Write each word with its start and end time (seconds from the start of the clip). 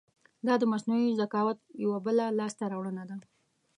دا 0.47 0.53
د 0.59 0.63
مصنوعي 0.73 1.13
ذکاوت 1.21 1.59
یو 1.83 1.91
بله 2.05 2.25
لاسته 2.39 2.63
راوړنه 2.71 3.03
ده. 3.09 3.17